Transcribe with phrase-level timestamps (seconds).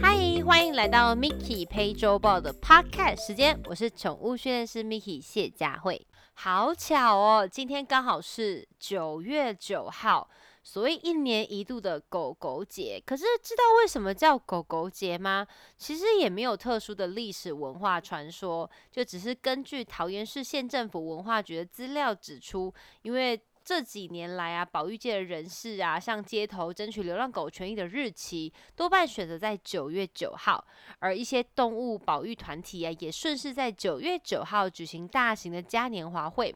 [0.00, 6.06] 嗨，欢迎来到 Miki 陪周报的 Podcast 时间，我是宠物训练师 Miki 谢佳慧。
[6.34, 10.30] 好巧哦，今天刚好是九月九号。
[10.62, 15.46] 所谓一年一度的狗狗节，可是知道为什么叫狗狗节吗？
[15.78, 30.66] 其实也没有特殊的历史文化传说，就只是根据桃园市县政府文化局的资料指出，因为这几年来啊，保育界的人士啊，向街头争取流浪狗权益的日期，多半选择在九月九号，
[31.00, 36.50] 而一些动物保育团体啊，也顺势在九月九号举行大型的嘉年华会。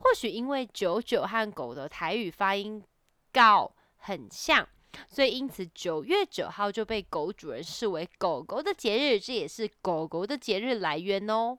[0.00, 2.84] 或许因为九九和狗的台语发音。
[3.32, 4.68] 告很像，
[5.08, 11.56] 所以因此九月九号就被狗主人视为狗狗的节日，这也是狗狗的节日来源哦。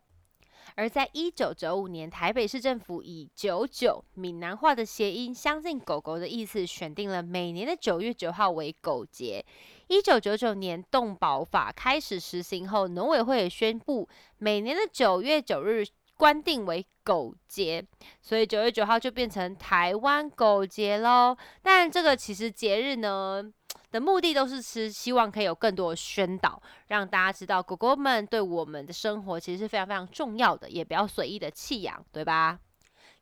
[0.76, 9.46] 而在一九九五年，台北市政府以九九闽南话的谐音相近狗狗的意思，选定了每年的九月九号为狗节。
[9.88, 15.86] 一九九九年动保法开始实行后，农委会也宣布每年的九月九日。
[16.18, 17.84] 关定为狗节，
[18.22, 21.36] 所以九月九号就变成台湾狗节喽。
[21.64, 23.44] 但这个其实节日呢
[23.92, 32.60] 的目的都是吃希望可以有更多的宣导，让大家知道狗狗们对我们的生活其实是非常非常重要的，也不要随意的弃养，对吧？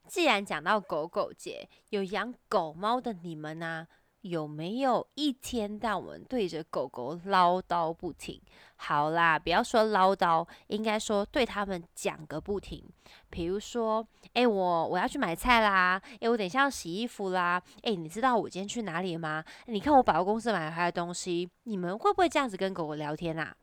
[0.08, 3.88] 既然讲到狗狗节，有养狗猫的你们呢？
[4.22, 8.42] 有没有一天到晚对着狗狗唠叨不停？
[8.82, 12.82] 好啦，不要说唠叨，应该说对他们讲个不停。
[13.30, 19.44] 比如说，哎，我我要去买菜啦，哎，我等一下要洗衣服啦，哎，你知道我今天去哪里吗？
[19.66, 23.54] 你看我百货公司买回来的东西，你们会不会这样子跟狗狗聊天啊？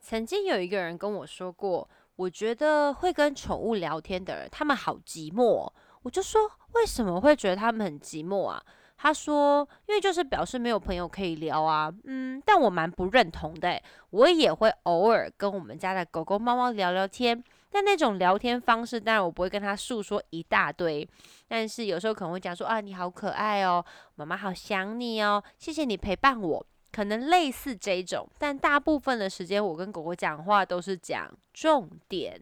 [0.00, 5.70] 曾经有一个人跟我说过，我觉得会跟宠物聊天的人，他们好寂寞。
[6.02, 8.60] 我就说，为什么会觉得他们很寂寞啊？
[9.00, 13.80] 他说：“因为就是表示没有朋友可以聊啊，嗯，但我蛮不认同的。
[14.10, 21.08] 我也会偶尔跟我们家的狗狗、猫猫聊聊天，但那种聊天方式，当然我不会跟他诉说一大堆。
[21.46, 23.84] 但是有时候可能会讲说啊，你好可爱哦，
[24.16, 28.28] 妈妈好想你哦，谢谢你陪伴我，可能类似这种。
[28.36, 32.40] 但大部分的时间，我跟狗狗讲话都是讲重点。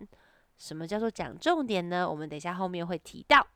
[0.56, 2.09] 什么叫做讲重点呢？
[2.09, 3.47] 我们等一下后面会提到。”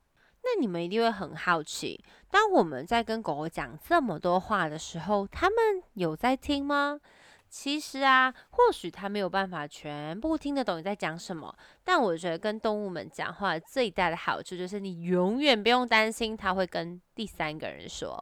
[0.53, 6.99] 那你们一定会很好奇，当我们在跟狗狗讲这么多话的时候，他们有在听吗？
[7.47, 18.21] 其实啊，或许他没有办法全部听得懂你在讲什么，但我觉得跟动物们讲话最大的好处就是，你永远不用担心他会跟第三个人说。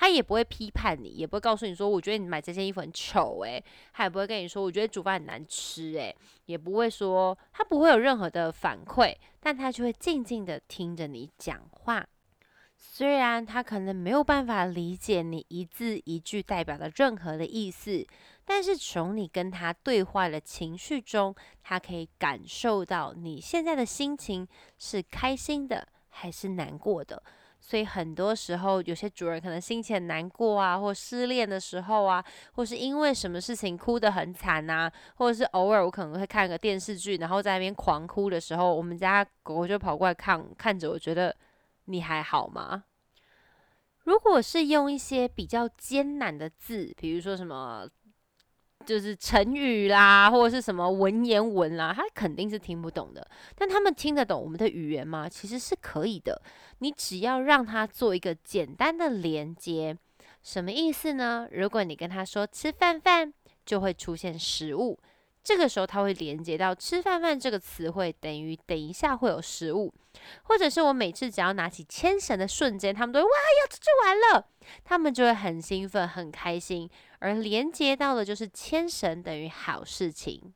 [0.00, 3.62] 他也不会批判你，也不会告诉你说，我觉得你买这件衣服很丑，诶，
[3.92, 6.16] 他也不会跟你说，我觉得煮饭很难吃，诶，
[6.46, 12.06] 也不会说，他不会有任何的反馈，但他就会静静的听着你讲话。
[12.78, 18.06] 虽然他可能没有办法理解你一字一句代表的任何的意思，
[18.46, 27.22] 但是从你跟他对话的情绪中，他可以感受到你现在的心情是开心的还是难过的。
[27.60, 41.36] 所以很多时候，有些主人可能心情难过啊，或失恋的时候啊，或是因为什么事情哭得很惨呐，或者是偶尔我可能会看个电视剧，然后在那边狂哭的时候，我们家狗狗就跑过来看，看着我觉得
[41.84, 42.84] 你还好吗？
[44.04, 47.86] 如果是用一些比较艰难的字，比如说什么。
[48.86, 53.26] 就是成语啦，或者是什么文言文啦，他肯定是听不懂的。
[53.54, 55.28] 但他们听得懂我们的语言吗？
[55.28, 56.40] 其实是可以的。
[56.78, 59.96] 你只要让他做一个简单的连接，
[60.42, 61.46] 什么意思呢？
[61.52, 63.32] 如果你跟他说吃饭饭，
[63.66, 64.98] 就会出现食物。
[65.42, 69.92] 这个时候，他会连接到“吃饭饭”这个词汇，等于等一下会有食物，
[70.42, 73.30] 或者是我每次只要拿起牵绳的瞬间，他们都会哇，
[73.62, 74.46] 要出去玩了，
[74.84, 76.88] 他们就会很兴奋、很开心，
[77.20, 80.52] 而连接到的就是牵绳等于好事情。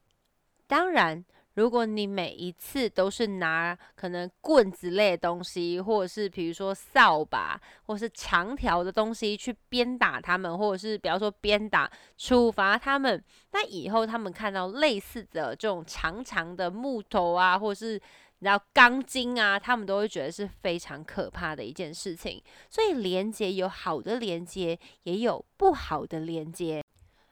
[0.66, 1.24] 当然。
[1.54, 11.88] 如果你每一次都是拿可能棍子类的东西，或者是比如说扫把，或是长条的东西去鞭打他们，或者是比方说鞭打
[12.18, 13.22] 处罚他们，
[13.52, 18.00] 那以后他们看到类似的这种长长的木头啊，或是
[18.44, 22.42] 你知道钢筋啊，他们都会觉得是非常可怕的一件事情。
[22.68, 26.84] 所以连接有好的连接，也有不好的连接。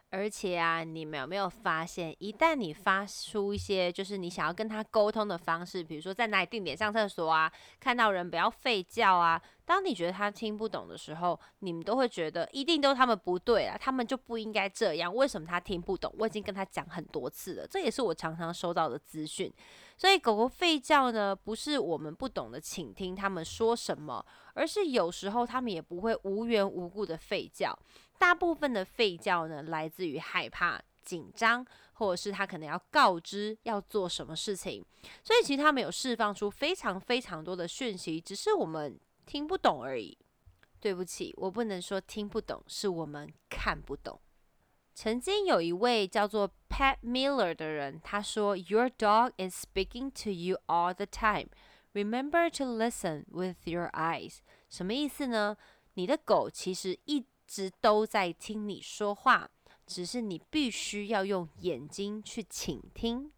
[0.08, 9.38] 而且啊，你们有没有发现，一旦你发出一些就是你想要跟他沟通的方式，比如说在哪里定点上厕所啊，看到人不要吠叫啊，
[9.72, 16.14] 当你觉得他听不懂的时候，你们都会觉得一定都他们不对啊，他们就不应该这样，为什么他听不懂？
[16.18, 19.50] 我已经跟他讲很多次了，这也是我常常收到的资讯。
[19.96, 24.22] 所以狗狗吠叫呢，不是我们不懂得倾听他们说什么，
[24.52, 27.74] 而是有时候他们也不会无缘无故的吠叫。
[28.18, 34.84] 大部分的吠叫呢，来自于害怕、紧张，或者是他可能要告知要做什么事情。
[35.24, 39.00] 所以其实他们有释放出非常非常多的讯息，只是我们
[39.32, 40.18] 听不懂而已。
[40.78, 44.20] 对不起，我不能说听不懂，是我们看不懂。
[44.92, 51.48] 曾经有一位叫做 Pat Miller 的人，他说：“Your dog is speaking to you all the time.
[51.94, 55.56] Remember to listen with your eyes。”什么意思呢？
[55.94, 59.50] 你的狗其实一直都在听你说话，
[59.86, 63.32] 只是你必须要用眼睛去倾听。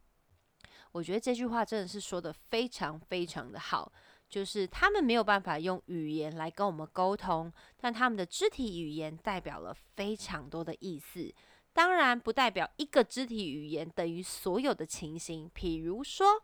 [0.91, 3.93] 我觉得这句话真的是说的非常非常的好。
[4.35, 11.33] 就是他们没有办法用语言来跟我们沟通，但他们的肢体语言代表了非常多的意思。
[11.73, 15.49] 当然，不代表一个肢体语言等于所有的情形。
[15.55, 16.43] 比如说，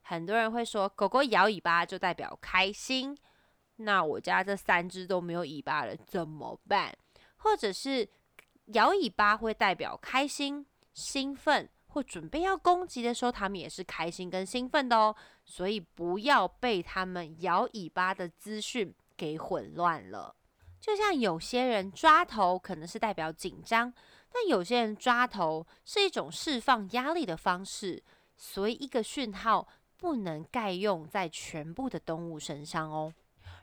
[0.00, 3.16] 很多人会说狗狗摇尾巴就代表开心，
[3.76, 6.92] 那我家这三只都没有尾巴了，怎么办？
[7.36, 8.08] 或者是
[8.72, 11.70] 摇尾巴会代表开心、兴奋。
[11.88, 15.14] 或准备要攻击的时候，他们也是开心跟兴奋的哦。
[15.44, 20.34] 所以不要被他们摇尾巴的资讯给混乱了。
[20.80, 23.92] 就像有些人抓头可能是代表紧张，
[24.32, 28.02] 但有些人抓头是一种释放压力的方式。
[28.36, 33.12] 所以一个讯号不能盖用在全部的动物身上哦。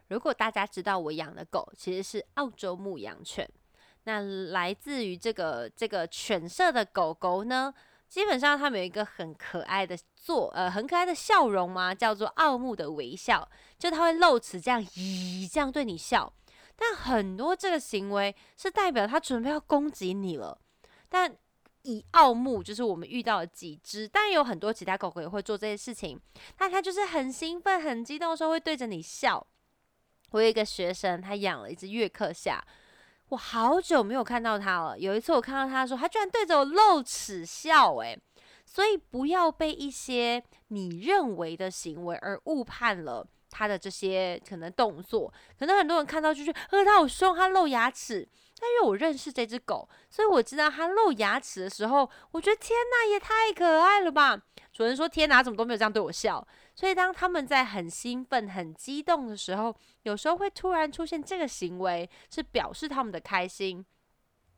[0.09, 3.49] 如果大家知道我养的狗其实是澳洲牧羊犬，
[4.03, 7.73] 那来自于这个这个犬舍的狗狗呢？
[8.09, 16.31] 基本上，他们有一个很可爱的做，呃，很可爱的笑容嘛，叫做傲目的微笑，就他会露齿这样，咦，这样对你笑。
[16.77, 20.57] 但很多这个行为是代表他准备要攻击你了。
[21.09, 21.35] 但
[21.83, 26.19] 以傲目就是我们遇到了几只，但有很多其他狗狗也会做这些事情。
[26.59, 29.45] 那它就是很兴奋、很激动的时候会对着你笑。
[30.31, 32.61] 我有一个学生，他养了一只约克夏。
[33.29, 34.99] 我好久没有看到他了。
[34.99, 38.19] 有一次我看到他的时候，他居然对着我露齿笑，诶，
[38.65, 45.33] 所以不要被一些你认为的行为而误判了他的这些可能动作。
[45.57, 48.27] 可能很多人看到就是，呃，他好凶，他露牙齿。
[48.57, 54.41] 但因为我认识这只狗，所以我知道它露牙齿的时候，我觉得天哪，也太可爱了吧！
[54.71, 56.45] 主人说：“天哪，怎么都没有这样对我笑？”
[56.75, 59.73] 所以当他们在很兴奋、很激动的时候，
[60.03, 63.83] 有时候会突然出现这个行为，是表示他们的开心。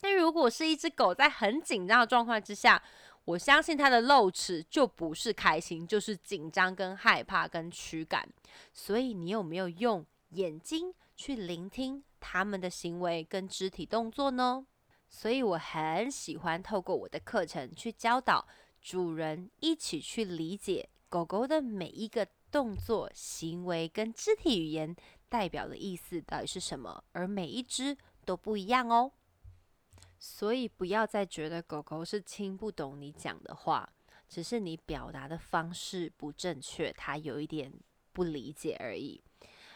[0.02, 2.82] 但如果是一只狗在很紧张的状况之下，
[3.26, 8.28] 我相信它的露齿就不是开心，就是紧张、跟害怕、跟驱赶。
[8.74, 12.04] 所以你有没有用眼睛去聆听？
[12.20, 14.66] 他们的行为跟肢体动作呢？
[15.08, 18.48] 所以我很喜欢透过我的课程去教导
[18.82, 24.96] 主人一起去理解狗狗的每一个动作、行为跟肢体语言
[25.30, 29.12] 代表的意思到底是什么，而每一只都不一样哦。
[30.20, 33.88] 所以不要再觉得狗狗是听不懂你讲的话，
[34.28, 37.72] 只是你表达的方式不正确，它有一点
[38.14, 39.22] 不理解而已。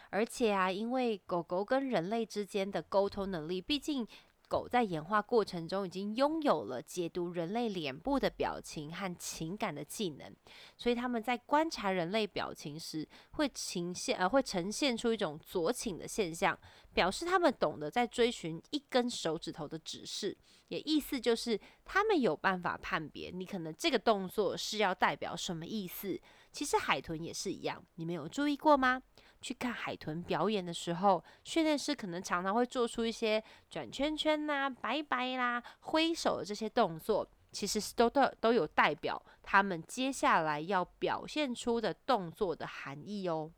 [0.09, 4.05] 而且啊，因为狗狗跟人类之间的沟通能力，毕竟
[4.51, 10.35] 狗在演化过程中已经拥有了解读人类脸部的表情和情感的技能，
[10.75, 16.59] 所以他们在观察人类表情时，会呈现呃会呈现出一种左倾的现象，
[16.93, 26.19] 表示他们懂得在追寻一根手指头的指示，也意思就是他们有办法判别你可能这个动作是要代表什么意思。
[26.51, 29.01] 其实海豚也是一样，你们有注意过吗？
[29.41, 43.51] 去看海豚表演的时候，训练师可能常常会做出一些转圈圈呐、拜拜啦、挥手的这些动作，其实是都都都有代表他们接下来要表现出的动作的含义哦。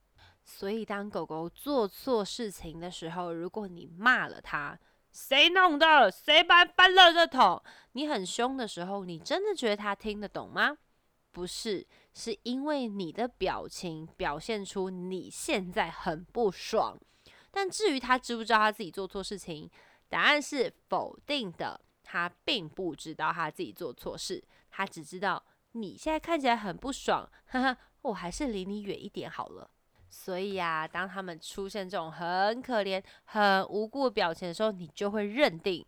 [0.46, 4.78] 所以，当狗狗做错事情的时候，如果你骂了它，
[5.12, 6.12] 谁弄的？
[6.12, 7.62] 谁搬搬了这桶？
[7.94, 10.78] 你很凶的时候，你真的觉得它听得懂吗？
[11.32, 11.88] 不是。
[12.14, 16.98] 是因为你的表情表现出你现在很不爽，
[17.52, 19.70] 但至于他知不知道他自己做错事情，
[20.10, 21.80] 答案是否定的。
[22.06, 25.42] 他并不知道他自己做错事，他只知道
[25.72, 29.68] 你现在看起来很不爽，哈哈，我还是离你远一点好了。
[30.12, 35.84] 所以啊，当他们出现这种很可怜、很无辜的表情的时候，你就会认定，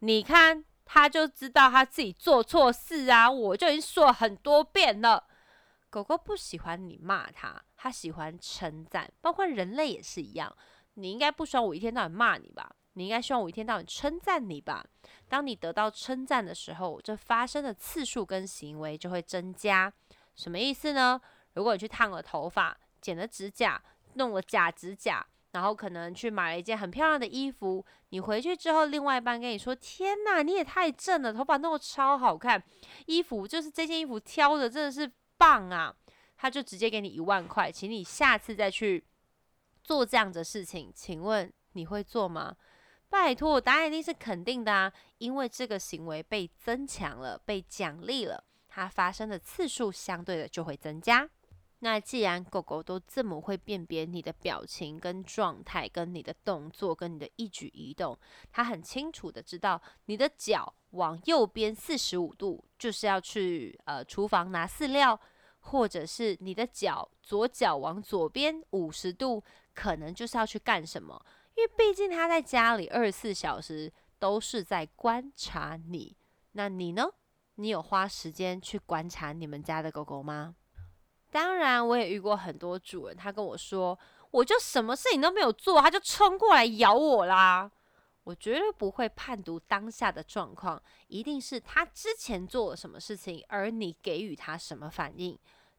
[0.00, 5.27] 你看他就知道他自己做错事啊，我就已经说了很多遍了。
[5.90, 10.54] 狗狗不喜欢你骂它，它喜欢称赞，包括人类也是一样。
[10.94, 12.70] 你应该不希望我一天到晚骂你吧？
[12.94, 14.84] 你应该希望我一天到晚称赞你吧？
[15.28, 19.92] 当你得到称赞的时候，这发生的次数跟行为就会增加。
[20.34, 21.20] 什么意思呢？
[21.54, 23.80] 如果你去烫了头发、剪了指甲、
[24.14, 32.62] 弄了假指甲，然后可能去买了一件很漂亮的衣服，你回去之后，另外一半跟你说：“天哪，你也太正了，头发弄得超好看，
[33.06, 35.94] 衣服就是这件衣服挑的真的是棒啊！”
[36.36, 39.04] 他就直接给你一万块，请你下次再去
[39.82, 42.56] 做这样的事情，请问你会做吗？
[43.08, 51.28] 拜托，答案一定是肯定的啊，因为这个行为被增强了，被奖励了，它发生的次数相对的就会增加。
[51.80, 58.18] 那既然狗狗都这么会辨别你的表情跟状态，跟你的动作，跟你的一举一动，
[58.50, 65.20] 它很清楚的知道你的脚往右边四十五度就是要去呃厨房拿饲料，
[65.60, 71.24] 或者是你的脚左脚往左边五十度，可能就是要去干什么。
[71.54, 76.16] 因为毕竟它在家里二十四小时都是在观察你，
[76.52, 77.06] 那你呢？
[77.54, 80.56] 你有花时间去观察你们家的狗狗吗？
[81.30, 83.98] 当然，我也遇过很多主人，他跟我说，
[84.30, 87.70] 我就什么事情都没有做，他就冲过来咬我啦。
[88.24, 95.38] 我绝对不会判读当下的状况，一定是他之前做了什么事情，而你给予他什么反应。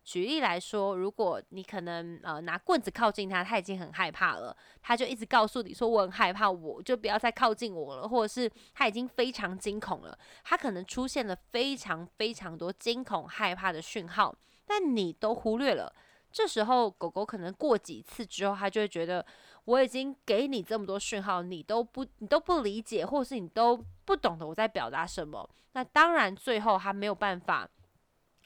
[0.10, 14.36] 举例来说，如果你可能呃拿棍子靠近他，他已经很害怕了，他就一直告诉你说我很害怕，我就不要再靠近我了，或者是他已经非常惊恐了，他可能出现了非常非常多惊恐害怕的讯号，
[14.66, 15.94] 但你都忽略了。
[16.32, 19.24] 这时候狗狗可能过几次之后，它就会觉得
[19.66, 27.70] 我已经给你这么多讯号，你都不你都不理解，或是你都不懂得我在表达什么，那当然最后它没有办法。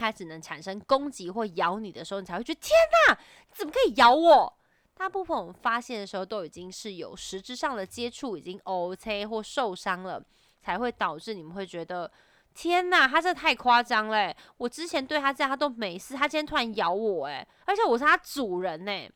[0.04, 2.72] 它只能产生攻击或咬你的时候，你才会觉得天
[3.08, 3.18] 哪，
[3.54, 4.58] 怎么可以咬我？
[4.96, 10.24] 大部分我们发现的时候，都已经是有实质上的接触，已经 OK 或受伤了，
[10.62, 12.12] 才会导致你们会觉得
[12.54, 14.36] 天哪，它这太夸张嘞！
[14.58, 19.10] 我之前对它这样，它都没事，它今天突然咬我，诶，而且我是它主人呢。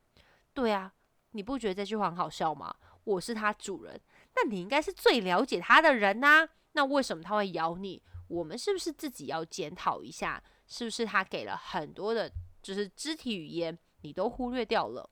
[0.53, 0.91] 对啊，
[1.32, 2.74] 你不觉得这句话很好笑吗？
[3.03, 4.01] 我是它主人，
[4.36, 8.01] 那你应该是最了解它的人呐，那为什么它会咬你？
[8.29, 10.41] 我们是不是自己要检讨一下？
[10.67, 12.31] 是不是他给了很多的，
[12.62, 15.09] 就是肢体语言，你都忽略掉了？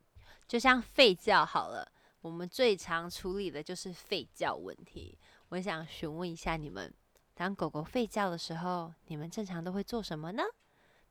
[0.47, 5.17] 就像吠叫好了，我们最常处理的就是吠叫问题。
[5.49, 6.93] 我想询问一下你们，
[7.33, 10.43] 当狗狗吠叫的时候，你们正常都会做什么呢？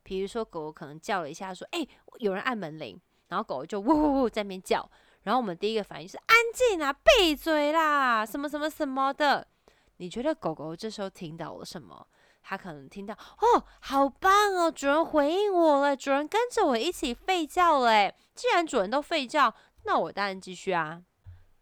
[0.02, 1.86] 比如说，狗狗可能叫了一下，说：“哎，
[2.18, 4.86] 有人按门铃。”然后狗狗就呜呜呜在那边叫。
[5.22, 9.48] 然后我们第一个反应是：“安静啊，闭嘴啦，什么什么什么的。”
[9.96, 12.06] 你觉得狗狗这时候听到了什么？
[12.46, 18.12] 他可能听到哦，好棒哦，主人回应我了，主人跟着我一起吠叫了。
[18.34, 19.52] 既然主人都吠叫，
[19.84, 21.02] 那我当然继续啊。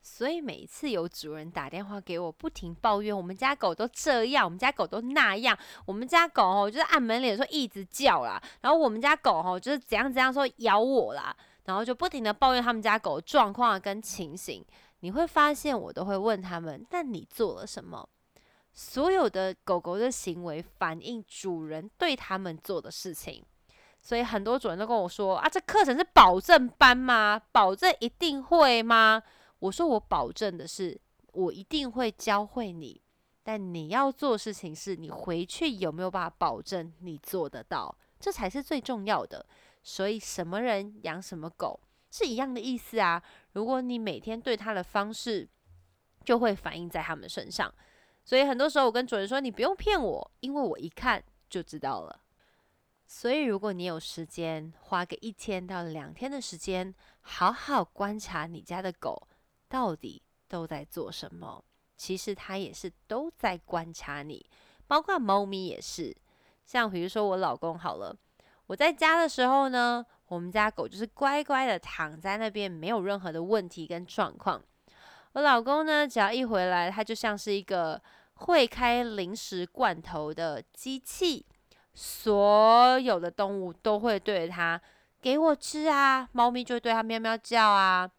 [0.02, 11.34] 所以每一次有主人打电话给我，不停抱怨我们家狗都这样，我们家狗都那样，我们家狗哦就是按门铃的时候一直叫啦，然后我们家狗哦就是怎样怎样说咬我啦，
[11.66, 14.64] 然后就不停的抱怨他们家狗状况跟情形。
[15.00, 18.08] 你会发现我都会问他们，那你做了什么？
[18.72, 23.44] 所有的狗狗的行为反映主人对他们做的事情，
[24.00, 27.40] 所以很多主人都跟我说：“啊，这课程是保证班吗？
[27.52, 29.22] 保证一定会吗？”
[29.60, 30.98] 我说：“我保证的是，
[31.32, 33.00] 我一定会教会你，
[33.42, 39.44] 但你要做事情是你回去有没有办法保证你做得到，这才是最重要的。
[39.82, 41.78] 所以什么人养什么狗
[42.10, 43.22] 是一样的意思啊。
[43.52, 45.46] 如果你每天对它的方式，
[46.24, 47.70] 就会反映在他们身上。”
[48.32, 52.18] 所以很多时候，我跟主人说：“你不用骗我，因为我一看就知道了。”
[53.06, 59.28] 所以，如果你有时间，花个一天到两天的时间，好好观察你家的狗
[59.68, 61.62] 到底都在做什么。
[61.98, 64.46] 其实它也是都在观察你，
[64.86, 66.16] 包括猫咪也是。
[66.64, 68.16] 像比如说我老公好了，
[68.66, 74.64] 我在家的时候呢，我们家狗就是乖乖的躺在那边，没有任何的问题跟状况。
[75.34, 78.02] 我老公呢，只要一回来，他就像是一个
[78.42, 81.44] 会开零食罐头的机器，
[81.94, 84.80] 所有的动物都会对着他
[85.20, 88.10] 给我吃啊，猫咪就会对它喵喵叫啊。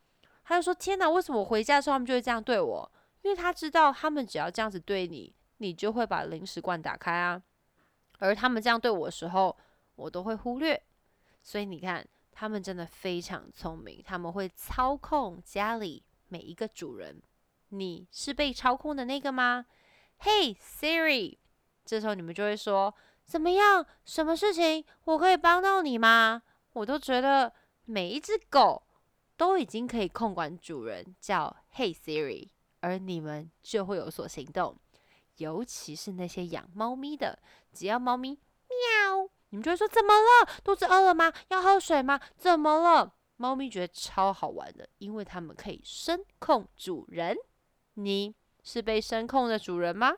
[0.46, 2.92] 他就说：“天哪，为什么我回家的时候他们就会这样对我？
[3.22, 7.42] 因为他知道，他们只要这样子对你，你就会把零食罐打开啊。
[8.20, 9.56] 而他们这样对我的时候，
[9.96, 10.82] 我都会忽略。
[11.42, 17.22] 所以你看，他们真的非常聪明，他们会操控家里。”每一个主人，
[17.70, 19.68] 你是被操控的那个吗
[20.20, 21.38] ？Hey Siri，
[21.86, 22.94] 这时候你们就会说
[23.26, 23.86] 怎么样？
[24.06, 24.86] 什么事情？
[25.06, 26.44] 我可以帮到你吗？
[26.74, 27.54] 我都觉得
[27.86, 28.84] 每一只狗
[29.38, 34.78] 都已经可以控管主人叫 Hey Siri，而你们就会有所行动。
[35.38, 37.40] 尤其是那些养猫咪的，
[37.72, 40.62] 只要猫咪喵，你们就会说怎么了？
[40.64, 41.34] 肚子饿了吗？
[41.48, 42.20] 要喝水吗？
[42.38, 43.16] 怎么了？
[43.38, 47.36] 猫咪觉得超好玩的，因为它们可以声控主人。
[47.96, 50.14] 你是被声控的主人吗？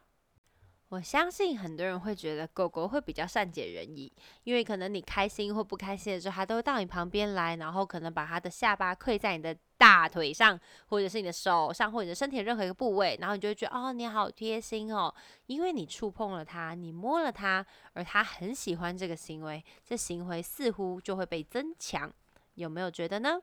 [0.89, 15.13] 我相信很多人会觉得狗狗会比较善解人意，因为可能你开心或不开心的时候，它都会到你旁边来，然后可能把它的下巴跪在你的大腿上，或者是你的手上，或者身体任何一个部位，然后你就会觉得哦，你好贴心哦，
[15.47, 22.13] 因为你触碰了它，你摸了它，而它很喜欢这个行为，这行为似乎就会被增强。
[22.53, 23.37] 有没有觉得呢？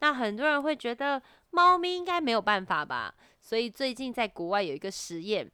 [0.00, 3.14] 那很多人会觉得猫咪应该没有办法吧？
[3.48, 5.50] 所以最近在国外有一个实验。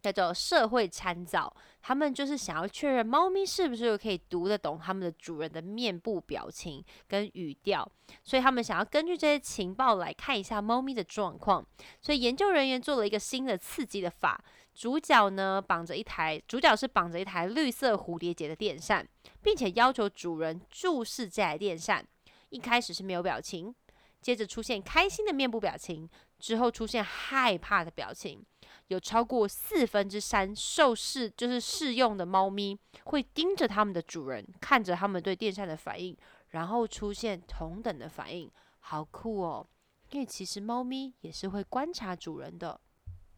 [0.00, 7.86] 叫做社会参照，他们就是想要确认猫咪是不是可以读得懂他们的主人的面部表情跟语调，
[8.22, 11.66] 所以他们想要根据这些情报来看一下猫咪的状况。
[12.00, 14.40] 所以研究人员做了一个新的刺激的法，
[14.72, 19.04] 主角呢绑着一台，主角是绑着一台绿色蝴蝶结的电扇，
[19.42, 22.06] 并且要求主人注视这台电扇。
[22.50, 23.74] 一开始是没有表情，
[24.22, 26.08] 接着出现开心的面部表情，
[26.38, 28.44] 之后出现害怕的表情。
[28.88, 36.16] 有超过四分之三受试就是试用的猫咪会盯着他们的主人，看着他们对电扇的反应，
[36.48, 39.66] 然后出现同等的反应，好酷哦！
[40.10, 42.80] 因为其实猫咪也是会观察主人的，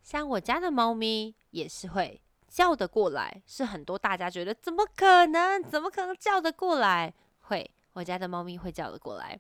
[0.05, 5.61] 像我家的猫咪也是会叫得过来，是很多大家觉得怎么可能？
[5.65, 7.13] 怎么可能叫得过来？
[7.41, 9.37] 会，我家的猫咪会叫得过来。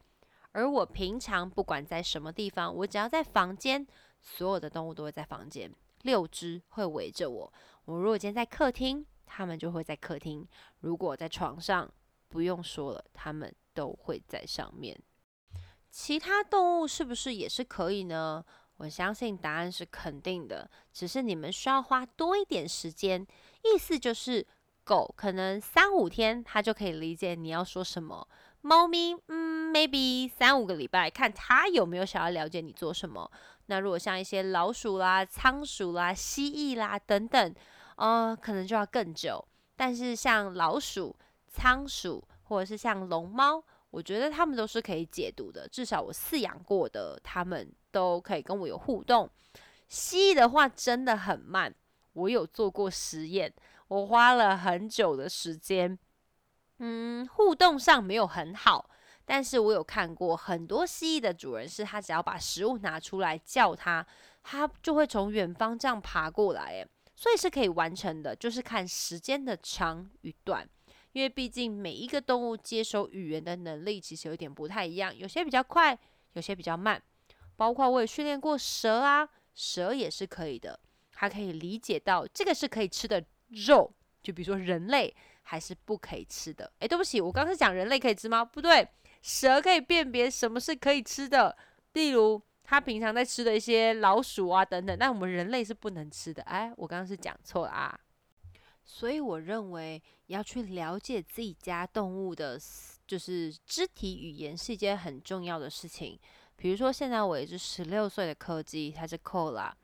[0.53, 3.87] 而我平常不管在什么地方，我只要在房间，
[4.21, 5.73] 所有的动物都会在房间。
[6.03, 7.53] 六只会围着我。
[7.85, 10.45] 我如果今天在客厅，它们就会在客厅；
[10.81, 11.93] 如果在床上，
[12.29, 14.99] 不用说了，它们都会在上面。
[15.91, 18.45] 其他动物是不是也是可以呢？
[18.79, 23.27] 我相信答案是肯定的，只是你们需要花多一点时间。
[23.63, 24.47] 意思就是，
[24.85, 28.27] 狗可能三五天它就可以理解你要说什么。
[28.63, 33.31] 猫咪，嗯，maybe 三五个礼拜，看它有没有想要了解你做什么。
[33.67, 37.55] 那如果像一些老鼠啦、仓鼠啦、蜥蜴啦等等，
[37.97, 39.43] 呃，可能就要更久。
[39.77, 41.17] 但是像老鼠、
[41.49, 45.67] 仓鼠或者是像龙猫，我觉得它们都是可以解读的。
[45.69, 49.31] 至少我饲养过的，它们都可以跟我有互动。
[49.89, 51.75] 蜥蜴的话真的很慢，
[52.13, 53.53] 我有做过实验，
[53.89, 55.99] 我花了很久的时间，
[56.81, 58.91] 嗯，互动上没有很好。
[59.25, 64.05] 但是我有看过很多蜥蜴的主人，是他只要把食物拿出来叫它，
[64.43, 70.69] 它就会从远方这样爬过来，诶，所以是可以完成的，就是看时间的长与短，
[71.13, 75.97] 因为毕竟每一个动物接收语言的能力其实有点不太一样，有些比较快，
[76.33, 77.01] 有些比较慢。
[77.55, 80.81] 包括我也训练过蛇啊，蛇也是可以的，
[81.13, 86.71] 它可以理解到这个是可以吃的肉，就比如说人类还是不可以吃的。
[86.79, 88.45] 诶，对不起，我刚是讲人类可以吃吗？
[88.45, 88.89] 不对。
[89.23, 91.55] 蛇可以辨别什么是可以吃的，
[91.93, 96.43] 例如它平常在吃的一些老鼠啊等等，但我们人类是不能吃的。
[96.45, 98.01] 哎，我刚刚是讲错了啊。
[98.83, 102.59] 所以我认为要去了解自己家动物的，
[103.07, 106.19] 就是肢体语言是一件很重要的事情。
[106.57, 109.77] 比如说现在我一只十六岁的柯基，它是扣拉，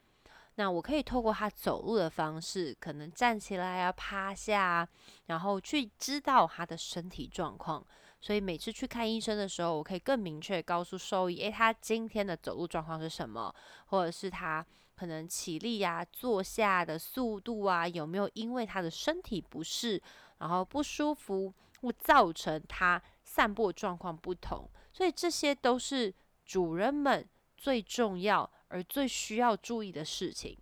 [0.57, 4.89] 那我可以透过他走路的方式，可能站起来啊、趴下啊，
[5.27, 7.87] 然后去知道他的身体状况。
[8.21, 13.55] 所以每次去看医生的时候，我可以更明确告诉兽医，诶，他今天的走路状况是什么，
[13.87, 14.65] 或者是他
[14.97, 20.03] 可能起立呀、坐下的速度啊，有没有因为他的身体不适，
[20.39, 24.69] 然后不舒服，会造成他散步状况不同。
[24.91, 26.13] 所以这些都是
[26.47, 30.57] 主人们最重要而最需要注意的事情。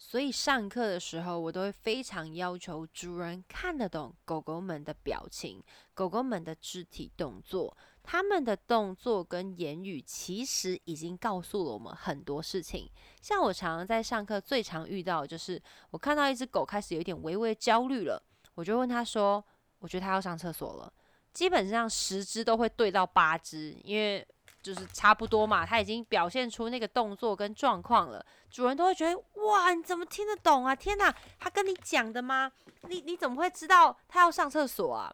[0.00, 5.60] 所以上课的时候，我都会非常要求主人看得懂狗狗们的表情、
[5.92, 7.76] 狗狗们的肢体动作。
[8.04, 12.88] 他们的动作跟言语其实已经告诉了我们很多事情。
[13.20, 15.60] 像我常常在上课最常遇到，就是
[15.90, 18.22] 我看到一只狗开始有点微微焦虑了，
[18.54, 19.44] 我就问他说
[19.80, 20.92] ：“我觉得它要上厕所了。”
[21.34, 24.24] 基本上十只都会对到八只，因为。
[24.68, 30.76] 就是差不多嘛，他已经表现出那个动作跟状况了，主人都会觉得哇，你怎么听得懂啊？
[30.76, 32.52] 天哪，他跟你讲的吗？
[32.82, 35.10] 你你怎么会知道他要上厕所啊？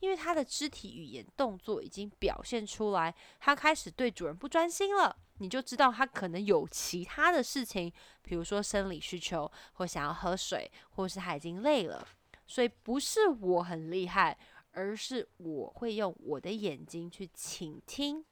[0.00, 12.08] 因为他的肢体语言动作已经表现出来，他开始对主人不专心了，你就知道他可能有其他的事情，比如说生理需求，或想要喝水，或是他已经累了。
[12.46, 14.38] 所以不是我很厉害，
[14.72, 18.24] 而是我会用我的眼睛去倾听。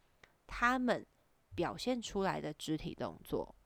[0.57, 1.05] 他们
[1.57, 3.57] 表现出来的肢体动作，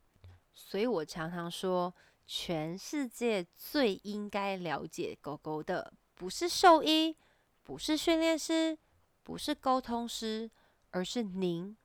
[0.55, 1.95] 所以我常常说，
[2.27, 7.15] 全世界最应该了解狗狗的，不是兽医，
[7.63, 8.79] 不是训练师，
[9.23, 10.51] 不是沟通师，
[10.89, 11.77] 而是您，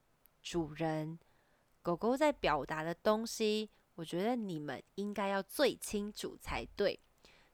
[0.42, 1.20] 主人。
[1.82, 6.98] 狗狗在表达的东西，我觉得你们应该要最清楚才对，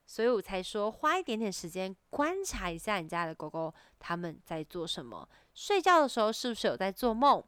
[0.09, 5.29] 所以我才说花一点点时间观察一下你家的狗狗，他们在做什么。
[5.53, 7.43] 睡觉的时候是不是有在做梦，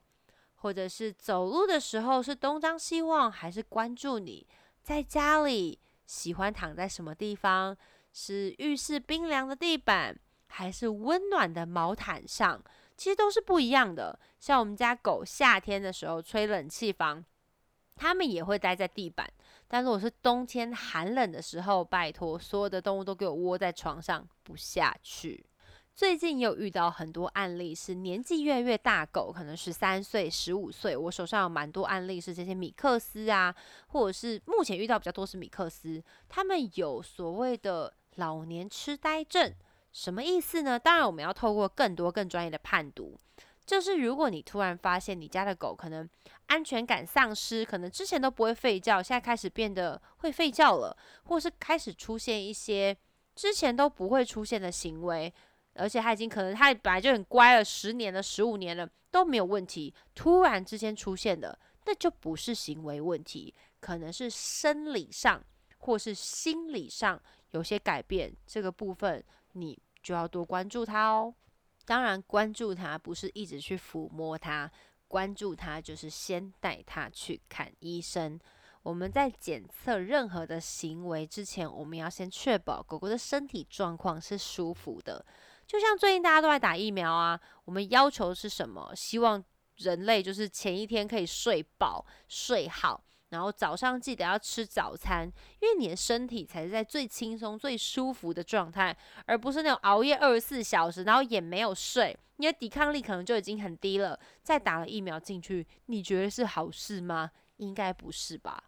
[0.58, 4.45] 或者是走路的时候是东张西望，还是关注你？
[4.84, 7.76] 在家里喜欢躺在什么地方？
[8.13, 12.63] 是浴室冰凉的地板，还是温暖的毛毯上？
[12.95, 14.19] 其实都是不一样的。
[14.39, 17.26] 像我们家狗夏天的时候吹冷气房，
[17.95, 19.26] 它们也会待在地板；
[19.74, 25.46] 但如果是冬天寒冷的时候，拜托所有的动物都给我窝在床上不下去。
[25.96, 30.98] 最近也有遇到很多案例，是年纪越来越大狗，可能十三岁、十五岁。
[30.98, 33.56] 我手上有蛮多案例是这些米克斯啊，
[33.88, 39.54] 或者是目前遇到比较多是米克斯，他们有所谓的老年痴呆症。
[39.94, 40.78] 什么意思呢？
[40.78, 43.18] 当然，我们要透过更多更专业的判读。
[43.65, 46.10] 就是如果你突然发现你家的狗可能
[46.47, 52.95] 安全感丧失，可能之前都不会吠叫，现在开始变得会吠叫了，或是开始出现一些
[53.36, 55.34] 之前都不会出现的行为，
[55.76, 65.43] 而且它已经可能它本来就很乖了，十年了、十五年了都没有问题，突然之间出现的，那就不是行为问题，可能是生理上
[65.78, 67.21] 或是心理上
[67.52, 69.24] 有些改变，这个部分。
[69.54, 71.36] 你就要多关注它哦。
[71.86, 74.70] 当然，关注它不是一直去抚摸它，
[75.08, 78.39] 关注它就是先带它去看医生。
[78.84, 85.24] 我们在检测任何的行为之前，我们要先确保狗狗的身体状况是舒服的。
[85.67, 88.91] 就像最近大家都在打疫苗啊，我们要求是什么？
[88.96, 89.44] 希望
[89.78, 93.04] 人类就是前一天可以睡饱、睡好。
[93.32, 95.26] 然后早上记得要吃早餐，
[95.60, 104.20] 因为你的身体才是在最轻松、最舒服的状态，而不是那种熬夜二十四小时，然后也没有睡，你的抵抗力可能就已经很低了。
[104.44, 107.32] 再打了疫苗进去，你觉得是好事吗？
[107.58, 108.65] 应该不是吧。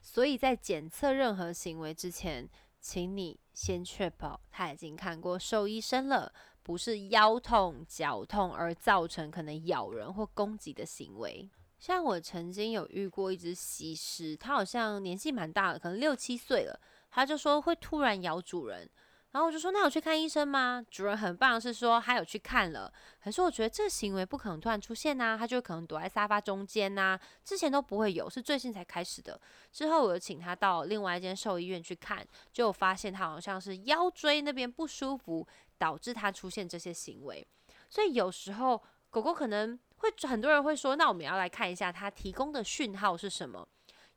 [0.00, 2.48] 所以在检测任何行为之前，
[2.80, 11.50] 请你先确保他已经看过兽医生了，不是腰痛、脚痛而造成可能咬人或攻击的行为。
[11.78, 16.80] 像我曾经有遇过一只西施，它好像年纪蛮大的，可能六七岁了。
[17.10, 18.88] 它就说会突然咬主人，
[19.30, 20.84] 然后我就说那有去看医生吗？
[20.90, 22.92] 主人很棒，是说他有去看了。
[23.22, 29.40] 可是我觉得这行为不可能突然出现呐，它就可能躲在沙发中间呐，之前都不会有，是最近才开始的。
[29.72, 35.46] 之后我就请他到另外一间兽医院去看，就发现他好像是腰椎那边不舒服，
[35.78, 37.46] 导致他出现这些行为。
[37.88, 39.78] 所以有时候狗狗可能。
[40.22, 43.66] 会很多人会说，那我们要来看一下它提供的讯号是什么。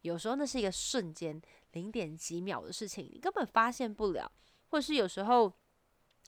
[0.01, 1.41] 有时候那是一个瞬间，
[1.73, 4.31] 零点几秒的事情，你根本发现不了，
[4.69, 5.51] 或者是有时候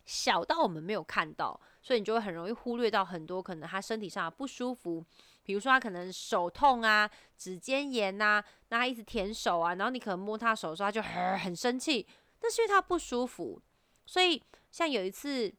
[0.05, 5.03] 小到我们没有看到，所以你就会很容易忽略到很多可能他身体上的不舒服。
[5.43, 11.01] 比如说他可能手痛啊、指尖炎呐，那他一直舔手啊，然后你可能摸他手的时候，他就
[11.39, 12.05] 很生气，
[12.41, 13.61] 那是因为他不舒服。
[14.05, 15.53] 所以像有一次。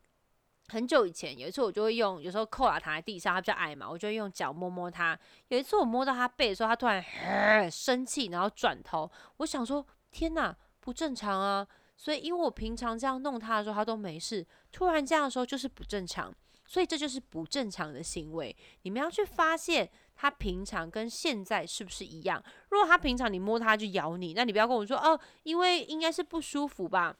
[0.72, 5.18] 很久以前，有一次我就会用，有时候扣拉躺在地上，它比较矮嘛，我就会用脚摸摸它。
[5.48, 11.68] 有一次我摸到它背的时候，它突然很生气，然后转头，我想说天哪，不正常啊！
[11.94, 18.56] 所以因为我平常这样弄它的时候，它都没事，突然这样的时候就是不正常，所以这就是不正常的行为。
[18.80, 22.42] 你们要去发现它平常跟现在是不是一样。
[22.70, 27.14] 如果它平常你摸它就咬你，那你不要跟我说哦，因为应该是不舒服吧。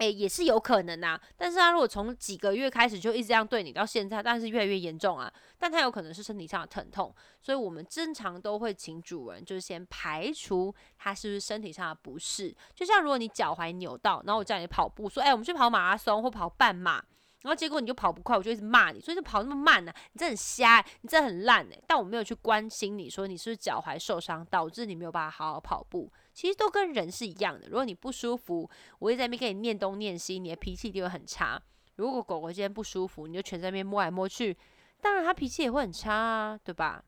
[0.00, 17.04] 诶，也是有可能啊，但是他如果从几个月开始就一直这样对你，到现在，但是越来越严重啊，但他有可能是身体上的疼痛，所以我们正常都会请主人就是先排除他是不是身体上的不适，就像如果你脚踝扭到，然后我叫你跑步，说，哎，我们去跑马拉松或跑半马。
[17.42, 19.92] 然后结果你就跑不快，我就一直骂你，所以就跑那么慢呢？
[20.12, 21.82] 你这很瞎，你这很烂哎！
[21.86, 26.12] 但我没有去关心你说你是不是脚踝受伤，导致你没有办法好好跑步。
[26.34, 27.68] 其实都跟人是一样的。
[27.68, 31.60] 如果你不舒服，我会在那边跟你念东念西，你的脾气一定会很差。
[31.96, 34.56] 如果狗狗今天不舒服，你就全在那边摸来摸去，
[35.00, 37.02] 当然它脾气也会很差啊，对吧？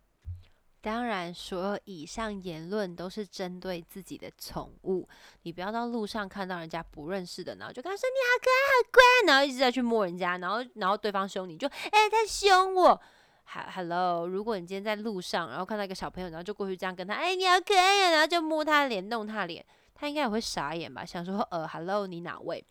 [0.82, 5.08] 当然，所有以上言论都是针对自己的宠物。
[5.42, 13.00] 你不要到路上看到人家不认识的，然后就跟他说你好可爱、好乖，然后一直在去摸人家，然后然后对方凶你，就哎他凶我。
[13.44, 19.64] 哈，hello，如果你今天在路上，然后看到一个小朋友，然后就过去这样跟他，哎你好可爱呀，然后就摸他脸、弄他脸，
[19.94, 21.04] 他应该也会傻眼吧？
[21.04, 22.64] 想说呃，hello，你哪位？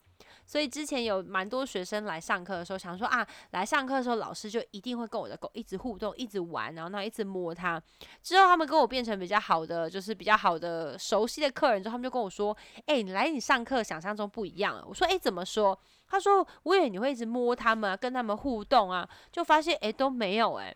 [0.51, 7.81] 所以之前有蛮多学生来上课的时候，想说啊，来上课的时候老师就一定会跟我的狗一直互动，一直玩，然后呢一直摸它。
[8.21, 12.53] 之后他们跟我变成比较好的，就是比较好的熟悉的客人之后，他们就跟我说，
[12.85, 14.83] 哎，你来你上课想象中不一样。
[14.85, 15.79] 我说，哎，怎么说？
[16.09, 20.75] 他说，我以为你会一直摸他们，跟他们互动啊，就发现哎都没有哎。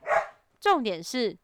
[0.62, 1.38] 重点是，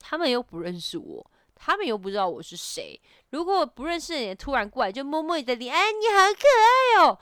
[0.00, 1.30] 他们又不认识我。
[1.54, 2.98] 他们又不知道我是谁。
[3.32, 7.18] 如果不认识你突然过来就摸摸你的脸，哎，你好可爱哦。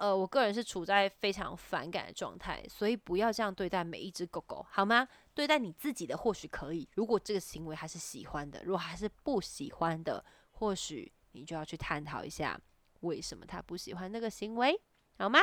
[0.00, 5.06] 呃，我个人是处在非常反感的状态，所以不要这样对待每一只狗狗，好吗？
[5.34, 6.88] 对待你自己的或许可以。
[6.94, 12.58] 如果这个行为还是喜欢的，如果还是不喜欢的，或许你就要去探讨一下
[13.00, 14.80] 为什么他不喜欢那个行为，
[15.18, 15.38] 好吗？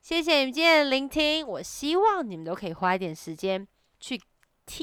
[0.00, 1.46] 谢谢你们今天的聆听。
[1.46, 3.64] 我希望你们都可以花一点时间
[4.00, 4.20] 去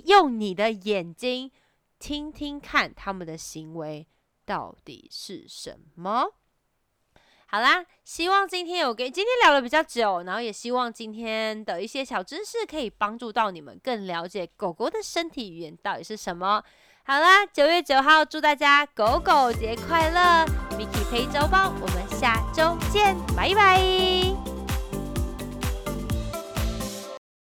[0.06, 1.52] 用你的眼睛。
[2.00, 4.08] 听听看他们的行为
[4.46, 6.34] 到底是什么？
[7.52, 16.64] 好啦，希望今天有跟今天聊的比较久，然后也希望今天的一些小知识可以帮助到你们更了解狗狗的身体语言到底是什么。
[17.04, 20.46] 好啦，九月九号祝大家狗狗节快乐
[20.78, 24.51] ！Mickey 陪周报，我们下周见，拜拜。